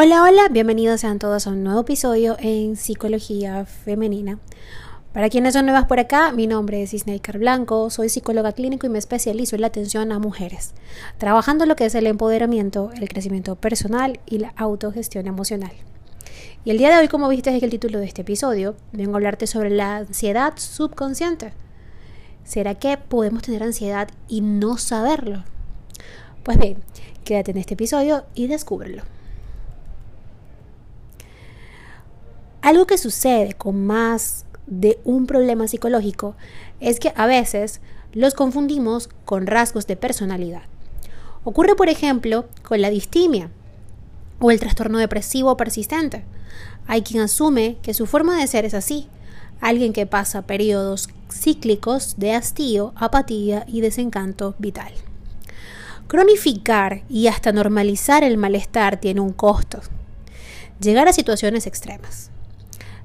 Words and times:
Hola, 0.00 0.22
hola, 0.22 0.48
bienvenidos 0.48 1.00
sean 1.00 1.18
todos 1.18 1.48
a 1.48 1.50
un 1.50 1.64
nuevo 1.64 1.80
episodio 1.80 2.36
en 2.38 2.76
Psicología 2.76 3.64
Femenina. 3.64 4.38
Para 5.12 5.28
quienes 5.28 5.54
son 5.54 5.64
nuevas 5.64 5.86
por 5.86 5.98
acá, 5.98 6.30
mi 6.30 6.46
nombre 6.46 6.84
es 6.84 6.94
Isneikar 6.94 7.38
Blanco, 7.38 7.90
soy 7.90 8.08
psicóloga 8.08 8.52
clínico 8.52 8.86
y 8.86 8.90
me 8.90 9.00
especializo 9.00 9.56
en 9.56 9.62
la 9.62 9.66
atención 9.66 10.12
a 10.12 10.20
mujeres, 10.20 10.72
trabajando 11.18 11.66
lo 11.66 11.74
que 11.74 11.84
es 11.84 11.96
el 11.96 12.06
empoderamiento, 12.06 12.92
el 12.94 13.08
crecimiento 13.08 13.56
personal 13.56 14.20
y 14.24 14.38
la 14.38 14.52
autogestión 14.56 15.26
emocional. 15.26 15.72
Y 16.64 16.70
el 16.70 16.78
día 16.78 16.90
de 16.90 16.98
hoy, 16.98 17.08
como 17.08 17.28
viste 17.28 17.50
en 17.50 17.56
el 17.60 17.68
título 17.68 17.98
de 17.98 18.06
este 18.06 18.22
episodio, 18.22 18.76
vengo 18.92 19.14
a 19.14 19.16
hablarte 19.16 19.48
sobre 19.48 19.70
la 19.70 19.96
ansiedad 19.96 20.52
subconsciente. 20.58 21.54
¿Será 22.44 22.76
que 22.76 22.98
podemos 22.98 23.42
tener 23.42 23.64
ansiedad 23.64 24.06
y 24.28 24.42
no 24.42 24.76
saberlo? 24.76 25.42
Pues 26.44 26.56
bien, 26.56 26.84
quédate 27.24 27.50
en 27.50 27.58
este 27.58 27.74
episodio 27.74 28.26
y 28.36 28.46
descúbrelo. 28.46 29.17
Algo 32.68 32.86
que 32.86 32.98
sucede 32.98 33.54
con 33.54 33.86
más 33.86 34.44
de 34.66 35.00
un 35.02 35.24
problema 35.24 35.66
psicológico 35.66 36.36
es 36.80 37.00
que 37.00 37.14
a 37.16 37.24
veces 37.26 37.80
los 38.12 38.34
confundimos 38.34 39.08
con 39.24 39.46
rasgos 39.46 39.86
de 39.86 39.96
personalidad. 39.96 40.64
Ocurre, 41.44 41.76
por 41.76 41.88
ejemplo, 41.88 42.44
con 42.62 42.82
la 42.82 42.90
distimia 42.90 43.48
o 44.38 44.50
el 44.50 44.60
trastorno 44.60 44.98
depresivo 44.98 45.56
persistente. 45.56 46.26
Hay 46.86 47.00
quien 47.00 47.22
asume 47.22 47.78
que 47.80 47.94
su 47.94 48.04
forma 48.04 48.38
de 48.38 48.46
ser 48.46 48.66
es 48.66 48.74
así, 48.74 49.08
alguien 49.62 49.94
que 49.94 50.04
pasa 50.04 50.42
periodos 50.42 51.08
cíclicos 51.32 52.16
de 52.18 52.34
hastío, 52.34 52.92
apatía 52.96 53.64
y 53.66 53.80
desencanto 53.80 54.56
vital. 54.58 54.92
Cronificar 56.06 57.02
y 57.08 57.28
hasta 57.28 57.50
normalizar 57.50 58.24
el 58.24 58.36
malestar 58.36 59.00
tiene 59.00 59.22
un 59.22 59.32
costo. 59.32 59.80
Llegar 60.80 61.08
a 61.08 61.14
situaciones 61.14 61.66
extremas. 61.66 62.30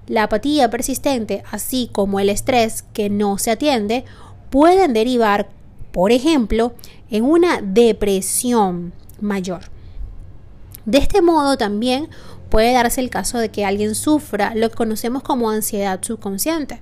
La 0.08 0.24
apatía 0.24 0.70
persistente, 0.70 1.44
así 1.52 1.90
como 1.92 2.20
el 2.20 2.30
estrés 2.30 2.84
que 2.94 3.10
no 3.10 3.38
se 3.38 3.52
atiende, 3.52 4.04
pueden 4.50 4.94
derivar, 4.94 5.50
por 5.92 6.12
ejemplo, 6.12 6.74
en 7.10 7.24
una 7.24 7.62
depresión 7.62 8.94
mayor. 9.22 9.62
De 10.86 10.98
este 10.98 11.22
modo 11.22 11.58
también 11.58 12.10
puede 12.50 12.74
darse 12.74 13.02
el 13.02 13.10
caso 13.10 13.38
de 13.38 13.50
que 13.50 13.66
alguien 13.66 13.96
sufra 13.96 14.54
lo 14.56 14.70
que 14.70 14.76
conocemos 14.76 15.24
como 15.24 15.50
ansiedad 15.50 16.00
subconsciente. 16.04 16.82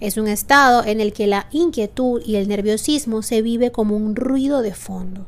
Es 0.00 0.16
un 0.16 0.26
estado 0.26 0.84
en 0.84 1.00
el 1.00 1.12
que 1.12 1.28
la 1.28 1.46
inquietud 1.52 2.20
y 2.26 2.36
el 2.36 2.48
nerviosismo 2.48 3.22
se 3.22 3.40
vive 3.40 3.70
como 3.70 3.96
un 3.96 4.16
ruido 4.16 4.60
de 4.60 4.74
fondo. 4.74 5.26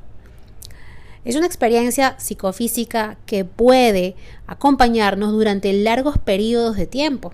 Es 1.24 1.36
una 1.36 1.46
experiencia 1.46 2.16
psicofísica 2.18 3.16
que 3.24 3.46
puede 3.46 4.14
acompañarnos 4.46 5.32
durante 5.32 5.72
largos 5.72 6.18
periodos 6.18 6.76
de 6.76 6.86
tiempo. 6.86 7.32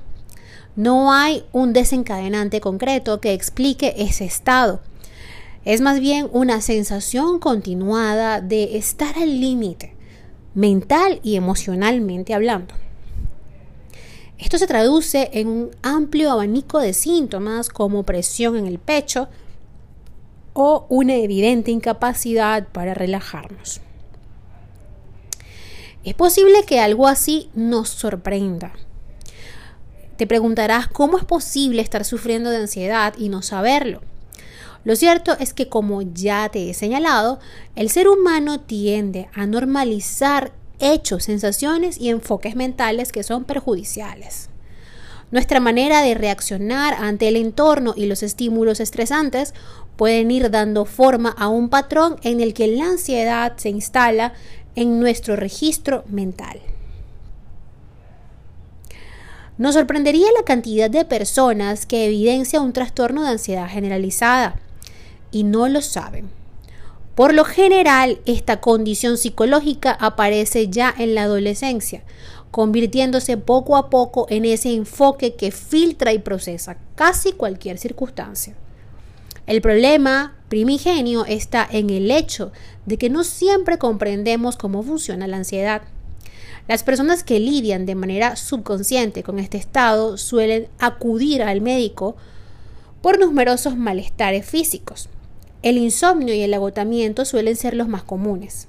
No 0.76 1.12
hay 1.12 1.44
un 1.52 1.72
desencadenante 1.72 2.60
concreto 2.60 3.20
que 3.20 3.32
explique 3.32 3.94
ese 3.98 4.24
estado. 4.24 4.80
Es 5.64 5.80
más 5.80 5.98
bien 5.98 6.28
una 6.32 6.60
sensación 6.60 7.40
continuada 7.40 8.40
de 8.40 8.76
estar 8.76 9.18
al 9.18 9.40
límite, 9.40 9.92
mental 10.54 11.18
y 11.24 11.34
emocionalmente 11.34 12.32
hablando. 12.32 12.74
Esto 14.38 14.56
se 14.56 14.66
traduce 14.66 15.30
en 15.34 15.48
un 15.48 15.70
amplio 15.82 16.30
abanico 16.30 16.78
de 16.78 16.94
síntomas 16.94 17.68
como 17.68 18.04
presión 18.04 18.56
en 18.56 18.66
el 18.66 18.78
pecho, 18.78 19.28
o 20.52 20.86
una 20.88 21.14
evidente 21.14 21.70
incapacidad 21.70 22.68
para 22.68 22.94
relajarnos. 22.94 23.80
Es 26.04 26.14
posible 26.14 26.64
que 26.66 26.80
algo 26.80 27.06
así 27.06 27.50
nos 27.54 27.88
sorprenda. 27.88 28.72
Te 30.16 30.26
preguntarás 30.26 30.86
cómo 30.86 31.16
es 31.16 31.24
posible 31.24 31.80
estar 31.80 32.04
sufriendo 32.04 32.50
de 32.50 32.58
ansiedad 32.58 33.14
y 33.16 33.30
no 33.30 33.40
saberlo. 33.40 34.02
Lo 34.84 34.96
cierto 34.96 35.34
es 35.38 35.54
que, 35.54 35.68
como 35.68 36.02
ya 36.02 36.48
te 36.50 36.68
he 36.68 36.74
señalado, 36.74 37.38
el 37.74 37.88
ser 37.88 38.06
humano 38.06 38.60
tiende 38.60 39.30
a 39.34 39.46
normalizar 39.46 40.52
hechos, 40.78 41.24
sensaciones 41.24 41.98
y 41.98 42.10
enfoques 42.10 42.54
mentales 42.54 43.12
que 43.12 43.22
son 43.22 43.44
perjudiciales. 43.44 44.49
Nuestra 45.30 45.60
manera 45.60 46.02
de 46.02 46.14
reaccionar 46.14 46.94
ante 46.94 47.28
el 47.28 47.36
entorno 47.36 47.94
y 47.96 48.06
los 48.06 48.22
estímulos 48.22 48.80
estresantes 48.80 49.54
pueden 49.96 50.30
ir 50.30 50.50
dando 50.50 50.84
forma 50.84 51.30
a 51.30 51.48
un 51.48 51.68
patrón 51.68 52.16
en 52.22 52.40
el 52.40 52.52
que 52.52 52.66
la 52.66 52.86
ansiedad 52.86 53.52
se 53.56 53.68
instala 53.68 54.32
en 54.74 54.98
nuestro 54.98 55.36
registro 55.36 56.04
mental. 56.08 56.60
Nos 59.56 59.74
sorprendería 59.74 60.26
la 60.36 60.44
cantidad 60.44 60.88
de 60.88 61.04
personas 61.04 61.84
que 61.84 62.06
evidencia 62.06 62.60
un 62.60 62.72
trastorno 62.72 63.22
de 63.22 63.28
ansiedad 63.28 63.68
generalizada 63.68 64.56
y 65.30 65.44
no 65.44 65.68
lo 65.68 65.82
saben. 65.82 66.39
Por 67.14 67.34
lo 67.34 67.44
general, 67.44 68.20
esta 68.24 68.60
condición 68.60 69.18
psicológica 69.18 69.92
aparece 69.92 70.68
ya 70.68 70.94
en 70.96 71.14
la 71.14 71.24
adolescencia, 71.24 72.02
convirtiéndose 72.50 73.36
poco 73.36 73.76
a 73.76 73.90
poco 73.90 74.26
en 74.30 74.44
ese 74.44 74.72
enfoque 74.74 75.34
que 75.34 75.50
filtra 75.50 76.12
y 76.12 76.18
procesa 76.18 76.78
casi 76.94 77.32
cualquier 77.32 77.78
circunstancia. 77.78 78.54
El 79.46 79.60
problema 79.60 80.36
primigenio 80.48 81.24
está 81.24 81.66
en 81.70 81.90
el 81.90 82.10
hecho 82.10 82.52
de 82.86 82.98
que 82.98 83.10
no 83.10 83.24
siempre 83.24 83.78
comprendemos 83.78 84.56
cómo 84.56 84.82
funciona 84.82 85.26
la 85.26 85.38
ansiedad. 85.38 85.82
Las 86.68 86.84
personas 86.84 87.24
que 87.24 87.40
lidian 87.40 87.86
de 87.86 87.96
manera 87.96 88.36
subconsciente 88.36 89.22
con 89.24 89.38
este 89.38 89.58
estado 89.58 90.16
suelen 90.16 90.68
acudir 90.78 91.42
al 91.42 91.60
médico 91.60 92.16
por 93.02 93.18
numerosos 93.18 93.76
malestares 93.76 94.46
físicos. 94.46 95.08
El 95.62 95.76
insomnio 95.76 96.34
y 96.34 96.40
el 96.40 96.54
agotamiento 96.54 97.24
suelen 97.24 97.56
ser 97.56 97.74
los 97.74 97.88
más 97.88 98.02
comunes. 98.02 98.68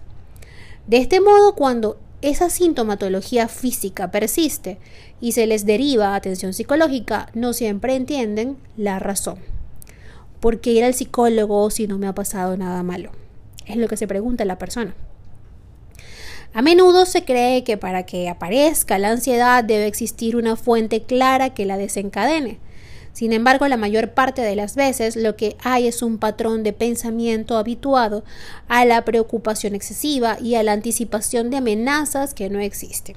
De 0.87 0.97
este 0.97 1.21
modo, 1.21 1.55
cuando 1.55 1.97
esa 2.21 2.49
sintomatología 2.49 3.47
física 3.47 4.11
persiste 4.11 4.77
y 5.21 5.31
se 5.31 5.47
les 5.47 5.65
deriva 5.65 6.15
atención 6.15 6.53
psicológica, 6.53 7.29
no 7.33 7.53
siempre 7.53 7.95
entienden 7.95 8.57
la 8.75 8.99
razón. 8.99 9.39
¿Por 10.39 10.59
qué 10.59 10.71
ir 10.71 10.83
al 10.83 10.93
psicólogo 10.93 11.69
si 11.69 11.87
no 11.87 11.97
me 11.97 12.07
ha 12.07 12.13
pasado 12.13 12.57
nada 12.57 12.83
malo? 12.83 13.11
Es 13.65 13.77
lo 13.77 13.87
que 13.87 13.95
se 13.97 14.07
pregunta 14.07 14.43
la 14.43 14.57
persona. 14.57 14.93
A 16.53 16.61
menudo 16.61 17.05
se 17.05 17.23
cree 17.23 17.63
que 17.63 17.77
para 17.77 18.03
que 18.03 18.27
aparezca 18.27 18.99
la 18.99 19.11
ansiedad 19.11 19.63
debe 19.63 19.87
existir 19.87 20.35
una 20.35 20.57
fuente 20.57 21.03
clara 21.03 21.53
que 21.53 21.65
la 21.65 21.77
desencadene. 21.77 22.59
Sin 23.13 23.33
embargo, 23.33 23.67
la 23.67 23.77
mayor 23.77 24.13
parte 24.13 24.41
de 24.41 24.55
las 24.55 24.75
veces 24.75 25.15
lo 25.15 25.35
que 25.35 25.57
hay 25.63 25.87
es 25.87 26.01
un 26.01 26.17
patrón 26.17 26.63
de 26.63 26.73
pensamiento 26.73 27.57
habituado 27.57 28.23
a 28.67 28.85
la 28.85 29.03
preocupación 29.03 29.75
excesiva 29.75 30.37
y 30.39 30.55
a 30.55 30.63
la 30.63 30.71
anticipación 30.71 31.49
de 31.49 31.57
amenazas 31.57 32.33
que 32.33 32.49
no 32.49 32.59
existen. 32.59 33.15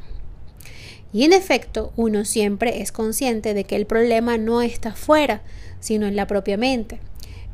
Y 1.13 1.23
en 1.23 1.33
efecto, 1.33 1.93
uno 1.97 2.25
siempre 2.25 2.83
es 2.83 2.91
consciente 2.91 3.55
de 3.55 3.65
que 3.65 3.77
el 3.77 3.87
problema 3.87 4.37
no 4.37 4.63
está 4.63 4.95
fuera, 4.95 5.43
sino 5.79 6.07
en 6.07 6.17
la 6.17 6.27
propia 6.27 6.57
mente. 6.57 6.99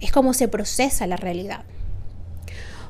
Es 0.01 0.13
como 0.13 0.33
se 0.33 0.49
procesa 0.49 1.07
la 1.07 1.17
realidad. 1.17 1.65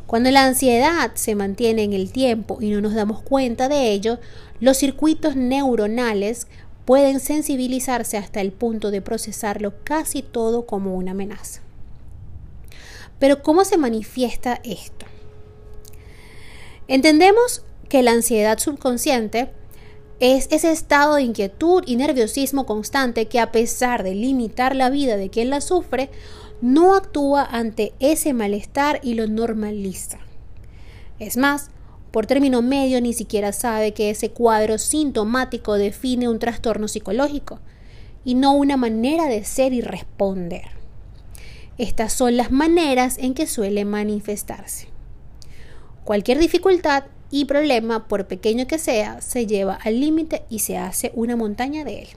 Cuando 0.07 0.31
la 0.31 0.45
ansiedad 0.45 1.13
se 1.15 1.35
mantiene 1.35 1.83
en 1.83 1.93
el 1.93 2.13
tiempo 2.13 2.59
y 2.61 2.71
no 2.71 2.81
nos 2.81 2.95
damos 2.95 3.21
cuenta 3.21 3.69
de 3.69 3.91
ello, 3.91 4.21
los 4.61 4.77
circuitos 4.77 5.35
neuronales 5.35 6.47
pueden 6.91 7.21
sensibilizarse 7.21 8.19
hasta 8.19 8.41
el 8.41 8.51
punto 8.51 8.91
de 8.91 9.01
procesarlo 9.01 9.75
casi 9.85 10.23
todo 10.23 10.67
como 10.67 10.97
una 10.97 11.13
amenaza. 11.13 11.61
Pero 13.21 13.45
¿cómo 13.45 13.65
se 13.65 13.79
manifiesta 13.79 14.61
esto? 14.65 15.07
Entendemos 16.89 17.63
que 17.89 18.03
la 18.03 18.11
ansiedad 18.11 18.59
subconsciente 18.59 19.53
es 20.19 20.49
ese 20.51 20.73
estado 20.73 21.15
de 21.15 21.23
inquietud 21.23 21.85
y 21.87 21.95
nerviosismo 21.95 22.67
constante 22.67 23.29
que 23.29 23.39
a 23.39 23.53
pesar 23.53 24.03
de 24.03 24.17
limitar 24.17 24.75
la 24.75 24.91
vida 24.91 25.17
de 25.17 25.31
quien 25.31 25.49
la 25.49 25.61
sufre, 25.61 26.11
no 26.61 26.97
actúa 26.97 27.45
ante 27.45 27.93
ese 28.01 28.35
malestar 28.35 28.99
y 29.05 29.15
lo 29.15 29.29
normaliza. 29.29 30.19
Es 31.21 31.37
más, 31.37 31.71
por 32.11 32.27
término 32.27 32.63
medio 32.63 33.01
ni 33.01 33.13
siquiera 33.13 33.53
sabe 33.53 33.93
que 33.93 34.11
ese 34.11 34.31
cuadro 34.31 34.79
sintomático 34.79 35.75
define 35.75 36.29
un 36.29 36.39
trastorno 36.39 36.89
psicológico 36.89 37.61
y 38.25 38.35
no 38.35 38.53
una 38.53 38.77
manera 38.77 39.27
de 39.27 39.45
ser 39.45 39.73
y 39.73 39.81
responder. 39.81 40.65
Estas 41.79 42.13
son 42.13 42.37
las 42.37 42.51
maneras 42.51 43.17
en 43.19 43.35
que 43.35 43.47
suele 43.47 43.85
manifestarse. 43.85 44.89
Cualquier 46.05 46.39
dificultad 46.39 47.05
y 47.31 47.45
problema, 47.45 48.09
por 48.09 48.27
pequeño 48.27 48.67
que 48.67 48.79
sea, 48.79 49.21
se 49.21 49.47
lleva 49.47 49.75
al 49.75 50.01
límite 50.01 50.43
y 50.51 50.59
se 50.59 50.77
hace 50.77 51.13
una 51.15 51.37
montaña 51.37 51.85
de 51.85 52.03
él. 52.03 52.09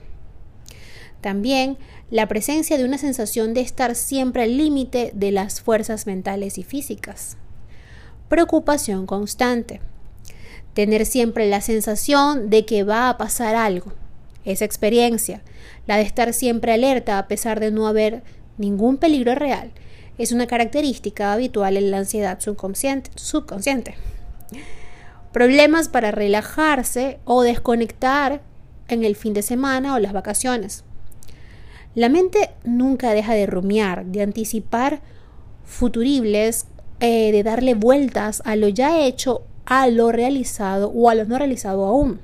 También 1.20 1.78
la 2.10 2.28
presencia 2.28 2.76
de 2.76 2.84
una 2.84 2.98
sensación 2.98 3.54
de 3.54 3.60
estar 3.60 3.94
siempre 3.94 4.42
al 4.42 4.58
límite 4.58 5.12
de 5.14 5.30
las 5.30 5.60
fuerzas 5.60 6.06
mentales 6.06 6.58
y 6.58 6.64
físicas 6.64 7.38
preocupación 8.34 9.06
constante, 9.06 9.80
tener 10.74 11.06
siempre 11.06 11.48
la 11.48 11.60
sensación 11.60 12.50
de 12.50 12.66
que 12.66 12.82
va 12.82 13.08
a 13.08 13.16
pasar 13.16 13.54
algo. 13.54 13.92
Esa 14.44 14.64
experiencia, 14.64 15.40
la 15.86 15.98
de 15.98 16.02
estar 16.02 16.32
siempre 16.32 16.72
alerta 16.72 17.20
a 17.20 17.28
pesar 17.28 17.60
de 17.60 17.70
no 17.70 17.86
haber 17.86 18.24
ningún 18.58 18.96
peligro 18.96 19.36
real, 19.36 19.70
es 20.18 20.32
una 20.32 20.48
característica 20.48 21.32
habitual 21.32 21.76
en 21.76 21.92
la 21.92 21.98
ansiedad 21.98 22.40
subconsciente. 22.40 23.12
subconsciente. 23.14 23.94
Problemas 25.30 25.88
para 25.88 26.10
relajarse 26.10 27.20
o 27.24 27.42
desconectar 27.42 28.42
en 28.88 29.04
el 29.04 29.14
fin 29.14 29.32
de 29.32 29.42
semana 29.42 29.94
o 29.94 30.00
las 30.00 30.12
vacaciones. 30.12 30.82
La 31.94 32.08
mente 32.08 32.50
nunca 32.64 33.12
deja 33.12 33.34
de 33.34 33.46
rumiar, 33.46 34.06
de 34.06 34.22
anticipar 34.22 35.02
futuribles, 35.64 36.66
eh, 37.00 37.32
de 37.32 37.42
darle 37.42 37.74
vueltas 37.74 38.42
a 38.44 38.56
lo 38.56 38.68
ya 38.68 39.00
hecho, 39.00 39.42
a 39.66 39.88
lo 39.88 40.12
realizado 40.12 40.88
o 40.90 41.10
a 41.10 41.14
lo 41.14 41.24
no 41.24 41.38
realizado 41.38 41.84
aún. 41.84 42.20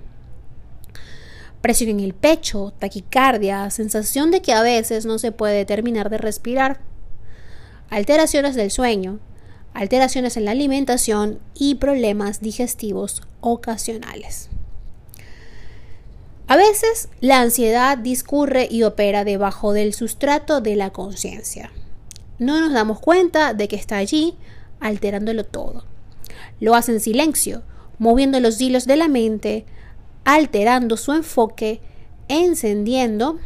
Presión 1.60 1.90
en 1.90 2.00
el 2.00 2.14
pecho, 2.14 2.72
taquicardia, 2.78 3.68
sensación 3.70 4.30
de 4.30 4.40
que 4.40 4.52
a 4.52 4.62
veces 4.62 5.04
no 5.04 5.18
se 5.18 5.32
puede 5.32 5.64
terminar 5.64 6.08
de 6.08 6.18
respirar 6.18 6.80
alteraciones 7.90 8.54
del 8.54 8.70
sueño, 8.70 9.18
alteraciones 9.74 10.36
en 10.36 10.46
la 10.46 10.52
alimentación 10.52 11.40
y 11.54 11.74
problemas 11.76 12.40
digestivos 12.40 13.22
ocasionales. 13.40 14.48
A 16.46 16.56
veces 16.56 17.08
la 17.20 17.40
ansiedad 17.40 17.96
discurre 17.98 18.66
y 18.70 18.82
opera 18.82 19.24
debajo 19.24 19.72
del 19.72 19.94
sustrato 19.94 20.60
de 20.60 20.74
la 20.76 20.90
conciencia. 20.90 21.70
No 22.38 22.58
nos 22.58 22.72
damos 22.72 22.98
cuenta 22.98 23.54
de 23.54 23.68
que 23.68 23.76
está 23.76 23.98
allí 23.98 24.34
alterándolo 24.80 25.44
todo. 25.44 25.84
Lo 26.58 26.74
hace 26.74 26.92
en 26.92 27.00
silencio, 27.00 27.62
moviendo 27.98 28.40
los 28.40 28.60
hilos 28.60 28.86
de 28.86 28.96
la 28.96 29.08
mente, 29.08 29.64
alterando 30.24 30.96
su 30.96 31.12
enfoque, 31.12 31.80
encendiendo 32.28 33.38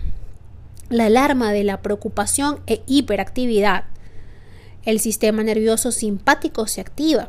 la 0.88 1.06
alarma 1.06 1.52
de 1.52 1.64
la 1.64 1.82
preocupación 1.82 2.60
e 2.66 2.82
hiperactividad 2.86 3.84
el 4.84 5.00
sistema 5.00 5.42
nervioso 5.42 5.92
simpático 5.92 6.66
se 6.66 6.80
activa, 6.80 7.28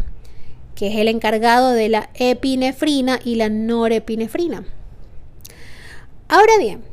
que 0.75 0.88
es 0.88 0.98
el 0.98 1.07
encargado 1.07 1.72
de 1.72 1.90
la 1.90 2.10
epinefrina 2.16 3.19
y 3.24 3.36
la 3.36 3.50
norepinefrina. 3.50 4.66
Ahora 6.28 6.57
bien, 6.60 6.84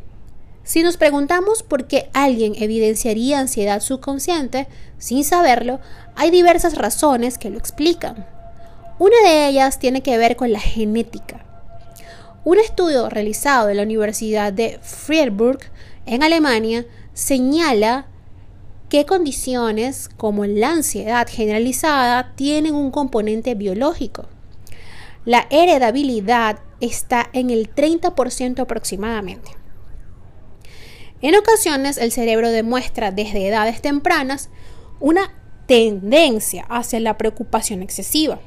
si 0.73 0.83
nos 0.83 0.97
preguntamos 0.97 1.63
por 1.63 1.87
qué 1.87 2.09
alguien 2.15 2.55
evidenciaría 2.57 3.39
ansiedad 3.39 3.83
subconsciente 3.83 4.69
sin 4.97 5.23
saberlo, 5.23 5.81
hay 6.17 6.31
diversas 6.31 6.79
razones 6.79 7.37
que 7.37 7.51
lo 7.51 7.59
explican. 7.59 8.27
Una 8.99 9.17
de 9.23 9.49
ellas 9.49 9.79
tiene 9.79 10.03
que 10.03 10.17
ver 10.17 10.35
con 10.35 10.51
la 10.51 10.61
genética. 10.61 11.45
Un 12.47 12.59
estudio 12.59 13.11
realizado 13.11 13.69
en 13.69 13.77
la 13.77 13.83
Universidad 13.83 14.51
de 14.51 14.79
Freiburg, 14.81 15.59
en 16.07 16.23
Alemania, 16.23 16.87
señala 17.13 18.07
qué 18.89 19.05
condiciones 19.05 20.09
como 20.17 20.47
la 20.47 20.71
ansiedad 20.71 21.29
generalizada 21.31 22.33
tienen 22.35 22.75
un 22.75 22.91
componente 22.91 23.55
biológico. 23.55 24.25
La 25.27 25.47
heredabilidad 25.51 26.61
está 26.81 27.29
en 27.35 27.51
el 27.51 27.75
30% 27.75 28.61
aproximadamente. 28.61 29.62
En 31.23 31.37
ocasiones 31.37 31.99
el 31.99 32.13
cerebro 32.13 32.51
demuestra 32.51 33.13
desde 33.13 33.47
edades 33.47 33.81
tempranas 33.81 34.51
una 35.01 35.33
tendencia 35.67 36.67
hacia 36.69 37.01
la 37.01 37.17
preocupación 37.17 37.83
excesiva. 37.83 38.41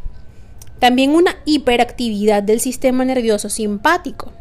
También 0.80 1.12
una 1.12 1.38
hiperactividad 1.46 2.44
del 2.44 2.60
sistema 2.60 3.06
nervioso 3.06 3.50
simpático 3.50 4.32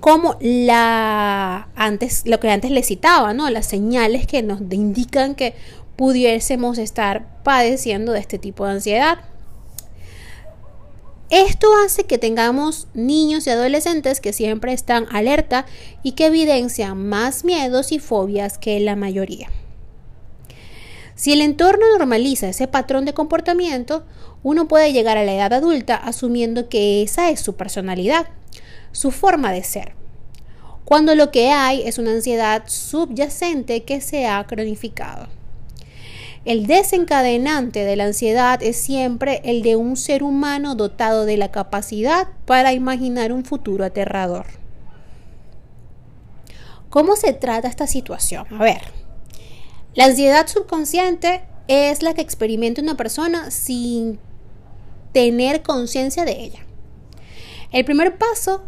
como 0.00 0.36
la 0.40 1.68
antes 1.76 2.22
lo 2.26 2.40
que 2.40 2.50
antes 2.50 2.70
le 2.70 2.82
citaba, 2.82 3.34
¿no? 3.34 3.48
Las 3.50 3.66
señales 3.66 4.26
que 4.26 4.42
nos 4.42 4.60
indican 4.72 5.34
que 5.34 5.54
pudiésemos 5.96 6.78
estar 6.78 7.42
padeciendo 7.42 8.12
de 8.12 8.20
este 8.20 8.38
tipo 8.38 8.64
de 8.64 8.72
ansiedad. 8.72 9.18
Esto 11.30 11.68
hace 11.84 12.04
que 12.04 12.18
tengamos 12.18 12.88
niños 12.92 13.46
y 13.46 13.50
adolescentes 13.50 14.20
que 14.20 14.32
siempre 14.32 14.72
están 14.72 15.06
alerta 15.10 15.64
y 16.02 16.12
que 16.12 16.26
evidencian 16.26 17.08
más 17.08 17.44
miedos 17.44 17.92
y 17.92 17.98
fobias 17.98 18.58
que 18.58 18.78
la 18.80 18.96
mayoría. 18.96 19.48
Si 21.14 21.32
el 21.32 21.40
entorno 21.40 21.86
normaliza 21.96 22.48
ese 22.48 22.66
patrón 22.66 23.04
de 23.04 23.14
comportamiento, 23.14 24.04
uno 24.42 24.68
puede 24.68 24.92
llegar 24.92 25.18
a 25.18 25.24
la 25.24 25.34
edad 25.34 25.52
adulta 25.52 25.94
asumiendo 25.94 26.68
que 26.68 27.02
esa 27.02 27.30
es 27.30 27.40
su 27.40 27.54
personalidad 27.56 28.26
su 28.92 29.10
forma 29.10 29.52
de 29.52 29.62
ser. 29.62 29.94
Cuando 30.84 31.14
lo 31.14 31.30
que 31.30 31.50
hay 31.50 31.82
es 31.82 31.98
una 31.98 32.10
ansiedad 32.10 32.64
subyacente 32.66 33.84
que 33.84 34.00
se 34.00 34.26
ha 34.26 34.44
cronificado. 34.46 35.28
El 36.46 36.66
desencadenante 36.66 37.84
de 37.84 37.96
la 37.96 38.04
ansiedad 38.04 38.62
es 38.62 38.78
siempre 38.78 39.42
el 39.44 39.60
de 39.60 39.76
un 39.76 39.98
ser 39.98 40.22
humano 40.22 40.74
dotado 40.74 41.26
de 41.26 41.36
la 41.36 41.50
capacidad 41.50 42.28
para 42.46 42.72
imaginar 42.72 43.30
un 43.30 43.44
futuro 43.44 43.84
aterrador. 43.84 44.46
¿Cómo 46.88 47.14
se 47.14 47.34
trata 47.34 47.68
esta 47.68 47.86
situación? 47.86 48.46
A 48.54 48.62
ver, 48.62 48.80
la 49.94 50.06
ansiedad 50.06 50.46
subconsciente 50.46 51.42
es 51.68 52.02
la 52.02 52.14
que 52.14 52.22
experimenta 52.22 52.80
una 52.80 52.96
persona 52.96 53.50
sin 53.50 54.18
tener 55.12 55.62
conciencia 55.62 56.24
de 56.24 56.40
ella. 56.40 56.60
El 57.70 57.84
primer 57.84 58.16
paso 58.16 58.62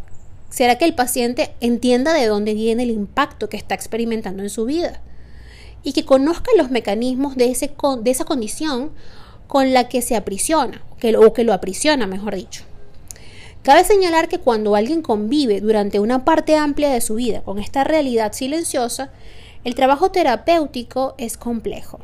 será 0.50 0.76
que 0.76 0.84
el 0.84 0.94
paciente 0.94 1.54
entienda 1.60 2.12
de 2.12 2.26
dónde 2.26 2.52
viene 2.52 2.82
el 2.82 2.90
impacto 2.90 3.48
que 3.48 3.56
está 3.56 3.75
experimentando 3.75 4.42
en 4.42 4.50
su 4.50 4.66
vida 4.66 5.00
y 5.82 5.93
que 5.93 6.05
conozca 6.05 6.50
los 6.56 6.70
mecanismos 6.70 7.37
de, 7.37 7.50
ese, 7.50 7.75
de 8.00 8.11
esa 8.11 8.25
condición 8.25 8.93
con 9.46 9.73
la 9.73 9.88
que 9.88 10.02
se 10.02 10.17
aprisiona 10.17 10.82
que, 10.99 11.17
o 11.17 11.32
que 11.32 11.44
lo 11.44 11.52
aprisiona, 11.52 12.06
mejor 12.06 12.34
dicho. 12.34 12.64
Cabe 13.62 13.84
señalar 13.84 14.29
que 14.29 14.38
cuando 14.38 14.75
alguien 14.75 15.02
convive 15.02 15.61
durante 15.61 16.00
una 16.00 16.25
parte 16.25 16.56
amplia 16.56 16.90
de 16.90 17.00
su 17.00 17.14
vida 17.14 17.43
con 17.43 17.58
esta 17.58 17.84
realidad 17.84 18.32
silenciosa, 18.32 19.12
el 19.62 19.75
trabajo 19.76 20.11
terapéutico 20.11 21.14
es 21.19 21.37
complejo. 21.37 22.00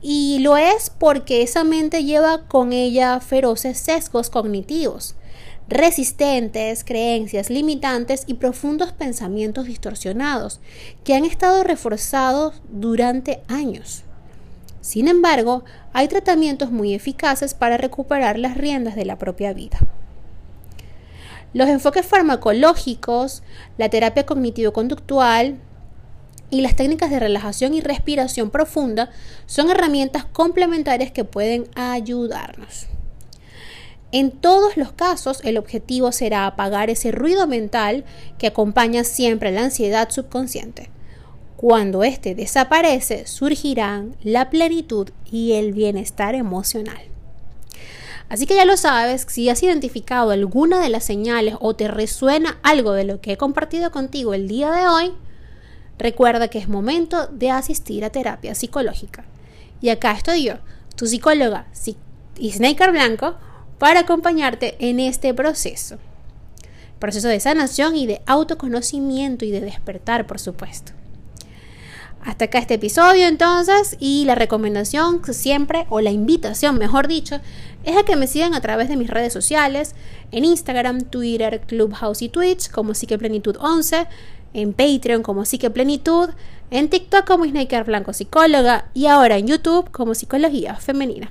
Y 0.00 0.38
lo 0.40 0.56
es 0.56 0.90
porque 0.90 1.42
esa 1.42 1.64
mente 1.64 2.04
lleva 2.04 2.46
con 2.46 2.72
ella 2.72 3.20
feroces 3.20 3.78
sesgos 3.78 4.30
cognitivos, 4.30 5.16
resistentes, 5.68 6.84
creencias 6.84 7.50
limitantes 7.50 8.24
y 8.26 8.34
profundos 8.34 8.92
pensamientos 8.92 9.66
distorsionados 9.66 10.60
que 11.04 11.14
han 11.14 11.24
estado 11.24 11.64
reforzados 11.64 12.60
durante 12.68 13.42
años. 13.48 14.02
Sin 14.80 15.08
embargo, 15.08 15.64
hay 15.94 16.08
tratamientos 16.08 16.70
muy 16.70 16.92
eficaces 16.92 17.54
para 17.54 17.78
recuperar 17.78 18.38
las 18.38 18.56
riendas 18.56 18.94
de 18.96 19.06
la 19.06 19.16
propia 19.16 19.54
vida. 19.54 19.78
Los 21.54 21.68
enfoques 21.68 22.04
farmacológicos, 22.04 23.42
la 23.78 23.88
terapia 23.88 24.26
cognitivo-conductual 24.26 25.58
y 26.50 26.60
las 26.60 26.76
técnicas 26.76 27.10
de 27.10 27.20
relajación 27.20 27.74
y 27.74 27.80
respiración 27.80 28.50
profunda 28.50 29.10
son 29.46 29.70
herramientas 29.70 30.24
complementarias 30.26 31.12
que 31.12 31.24
pueden 31.24 31.66
ayudarnos. 31.74 32.88
En 34.14 34.30
todos 34.30 34.76
los 34.76 34.92
casos, 34.92 35.40
el 35.42 35.58
objetivo 35.58 36.12
será 36.12 36.46
apagar 36.46 36.88
ese 36.88 37.10
ruido 37.10 37.48
mental 37.48 38.04
que 38.38 38.46
acompaña 38.46 39.02
siempre 39.02 39.50
la 39.50 39.64
ansiedad 39.64 40.08
subconsciente. 40.08 40.88
Cuando 41.56 42.04
éste 42.04 42.36
desaparece, 42.36 43.26
surgirán 43.26 44.14
la 44.22 44.50
plenitud 44.50 45.10
y 45.28 45.54
el 45.54 45.72
bienestar 45.72 46.36
emocional. 46.36 47.02
Así 48.28 48.46
que 48.46 48.54
ya 48.54 48.64
lo 48.64 48.76
sabes, 48.76 49.26
si 49.28 49.48
has 49.48 49.64
identificado 49.64 50.30
alguna 50.30 50.78
de 50.78 50.90
las 50.90 51.02
señales 51.02 51.56
o 51.58 51.74
te 51.74 51.88
resuena 51.88 52.60
algo 52.62 52.92
de 52.92 53.02
lo 53.02 53.20
que 53.20 53.32
he 53.32 53.36
compartido 53.36 53.90
contigo 53.90 54.32
el 54.32 54.46
día 54.46 54.70
de 54.70 54.86
hoy, 54.86 55.12
recuerda 55.98 56.46
que 56.46 56.58
es 56.60 56.68
momento 56.68 57.26
de 57.26 57.50
asistir 57.50 58.04
a 58.04 58.10
terapia 58.10 58.54
psicológica. 58.54 59.24
Y 59.80 59.88
acá 59.88 60.12
estoy 60.12 60.44
yo, 60.44 60.54
tu 60.94 61.08
psicóloga 61.08 61.66
y 62.38 62.52
Snaker 62.52 62.92
Blanco, 62.92 63.34
para 63.78 64.00
acompañarte 64.00 64.76
en 64.78 65.00
este 65.00 65.34
proceso. 65.34 65.98
Proceso 66.98 67.28
de 67.28 67.40
sanación 67.40 67.96
y 67.96 68.06
de 68.06 68.22
autoconocimiento 68.26 69.44
y 69.44 69.50
de 69.50 69.60
despertar, 69.60 70.26
por 70.26 70.38
supuesto. 70.38 70.92
Hasta 72.24 72.46
acá 72.46 72.58
este 72.58 72.74
episodio 72.74 73.26
entonces 73.26 73.98
y 74.00 74.24
la 74.24 74.34
recomendación 74.34 75.20
siempre, 75.34 75.86
o 75.90 76.00
la 76.00 76.10
invitación 76.10 76.78
mejor 76.78 77.06
dicho, 77.06 77.38
es 77.84 77.96
a 77.98 78.02
que 78.04 78.16
me 78.16 78.26
sigan 78.26 78.54
a 78.54 78.62
través 78.62 78.88
de 78.88 78.96
mis 78.96 79.10
redes 79.10 79.34
sociales, 79.34 79.94
en 80.32 80.46
Instagram, 80.46 81.02
Twitter, 81.02 81.60
Clubhouse 81.66 82.22
y 82.22 82.30
Twitch 82.30 82.70
como 82.70 82.94
Psiqueplenitud 82.94 83.56
11, 83.60 84.06
en 84.54 84.72
Patreon 84.72 85.22
como 85.22 85.44
Psiqueplenitud, 85.44 86.30
en 86.70 86.88
TikTok 86.88 87.26
como 87.26 87.44
Snaker 87.44 87.84
Blanco 87.84 88.14
Psicóloga 88.14 88.86
y 88.94 89.04
ahora 89.06 89.36
en 89.36 89.46
YouTube 89.46 89.90
como 89.90 90.14
Psicología 90.14 90.76
Femenina. 90.76 91.30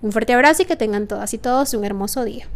Un 0.00 0.12
fuerte 0.12 0.32
abrazo 0.32 0.62
y 0.62 0.66
que 0.66 0.76
tengan 0.76 1.08
todas 1.08 1.34
y 1.34 1.38
todos 1.38 1.74
un 1.74 1.84
hermoso 1.84 2.24
día. 2.24 2.46